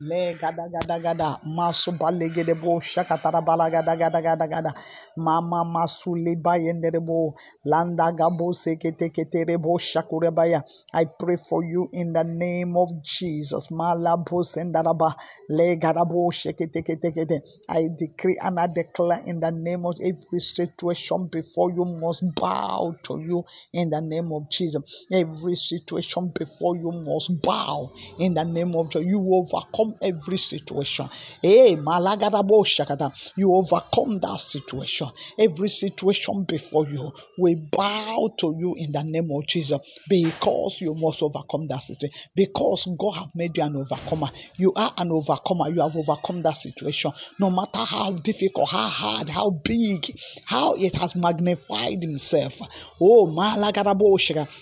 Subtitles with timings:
[0.00, 4.72] Le gada gada gada masu balegede bo shakatara bala gada gada gada gada
[5.16, 7.34] mama masu leba yenderebo
[7.66, 10.62] landa gabo sekete ketere bo shakurebaya.
[10.94, 13.68] I pray for you in the name of Jesus.
[13.70, 15.14] Malabo sendaraba
[15.50, 17.40] le gadabo shekete kete kete.
[17.68, 22.96] I decree and I declare in the name of every situation before you must bow
[23.04, 23.44] to you
[23.74, 25.06] in the name of Jesus.
[25.12, 29.06] Every situation before you must bow in the name of Jesus.
[29.08, 31.08] You overcome every situation.
[31.42, 35.08] Eh, hey, Malagadabo Shakata, you overcome that situation.
[35.38, 40.94] Every situation before you, we bow to you in the name of Jesus because you
[40.94, 42.30] must overcome that situation.
[42.34, 44.28] Because God have made you an overcomer.
[44.56, 45.70] You are an overcomer.
[45.70, 47.12] You have overcome that situation.
[47.38, 50.06] No matter how difficult, how hard, how big,
[50.46, 52.58] how it has magnified himself.
[53.00, 54.18] Oh, Malagadabo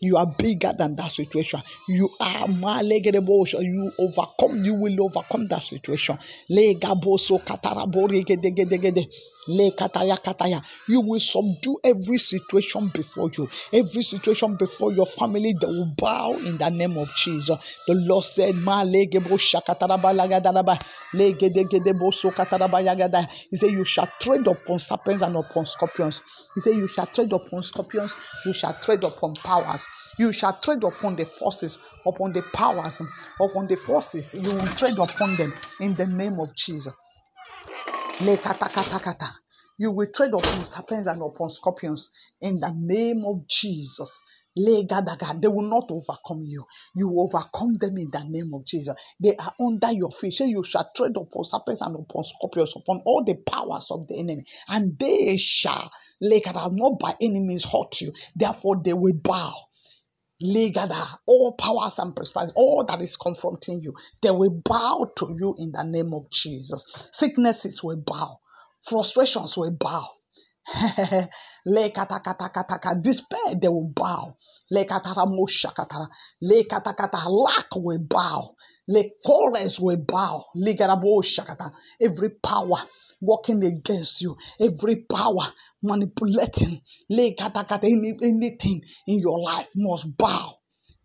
[0.00, 1.60] you are bigger than that situation.
[1.88, 4.58] You are Malagadabo You overcome.
[4.62, 6.16] You will overcome overcome that situation.
[6.48, 9.06] Le gabo so katarabori gede gede gede.
[10.88, 13.48] You will subdue every situation before you.
[13.72, 17.56] Every situation before your family they will bow in the name of Jesus.
[17.86, 20.78] The Lord said, Ma legebo shakataraba lagadaba.
[21.14, 23.28] Legedegedebo so kataraba yagada.
[23.50, 26.22] He said, You shall tread upon serpents and upon scorpions.
[26.54, 29.86] He said, You shall tread upon scorpions, you shall tread upon powers.
[30.18, 33.00] You shall tread upon the forces, upon the powers,
[33.40, 34.34] upon the forces.
[34.34, 36.94] You will tread upon them in the name of Jesus.
[39.78, 42.10] You will tread upon serpents and upon scorpions
[42.42, 44.22] in the name of Jesus.
[44.56, 46.64] They will not overcome you.
[46.96, 48.96] You will overcome them in the name of Jesus.
[49.20, 50.34] They are under your feet.
[50.34, 54.18] Say you shall tread upon serpents and upon scorpions, upon all the powers of the
[54.18, 55.90] enemy, and they shall,
[56.40, 58.12] gada, not by any means hurt you.
[58.36, 59.54] Therefore, they will bow.
[60.42, 65.54] Legada, all powers and principalities, all that is confronting you, they will bow to you
[65.58, 66.84] in the name of Jesus.
[67.12, 68.38] Sicknesses will bow,
[68.82, 70.08] frustrations will bow.
[71.66, 73.00] Le kata kata kata kata.
[73.02, 74.36] Despair, they will bow.
[74.70, 76.08] Le katara mosha katara.
[76.42, 77.28] Le kata kata.
[77.28, 78.54] Lack will bow.
[78.90, 80.44] Le chorus will bow.
[80.56, 81.70] Le garabo shakata.
[82.00, 82.88] Every power
[83.20, 85.52] working against you, every power
[85.82, 86.80] manipulating.
[87.08, 87.36] Any,
[88.22, 90.54] anything in your life must bow.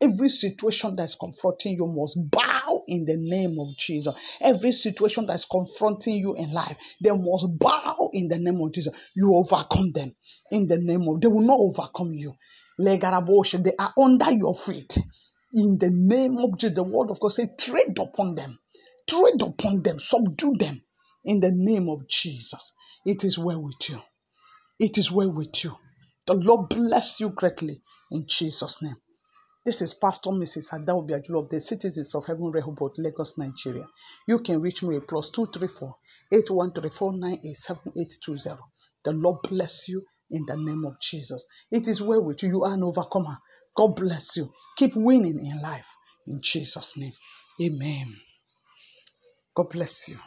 [0.00, 4.38] Every situation that's confronting you must bow in the name of Jesus.
[4.40, 9.10] Every situation that's confronting you in life, they must bow in the name of Jesus.
[9.14, 10.12] You overcome them
[10.50, 11.20] in the name of.
[11.20, 12.34] They will not overcome you.
[12.78, 12.98] They
[13.78, 14.98] are under your feet.
[15.54, 18.58] In the name of Jesus, the word of God say, tread upon them,
[19.08, 20.82] tread upon them, subdue them.
[21.24, 22.72] In the name of Jesus,
[23.06, 24.00] it is well with you.
[24.80, 25.76] It is well with you.
[26.26, 28.96] The Lord bless you greatly in Jesus' name.
[29.64, 30.70] This is Pastor Mrs.
[30.72, 33.86] Adaobi Ajulo of the Citizens of Heaven Rehoboth, Lagos, Nigeria.
[34.28, 35.96] You can reach me at plus 234
[36.34, 38.58] 8134987820.
[39.04, 41.46] The Lord bless you in the name of Jesus.
[41.70, 42.50] It is well with you.
[42.50, 43.38] You are an overcomer.
[43.76, 44.52] God bless you.
[44.76, 45.88] Keep winning in life
[46.26, 47.12] in Jesus' name.
[47.62, 48.14] Amen.
[49.56, 50.18] God bless you.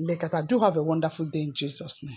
[0.00, 2.14] Lekata, do have a wonderful day in Jesus' name.